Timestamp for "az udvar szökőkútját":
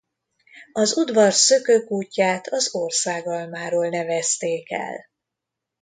0.73-2.47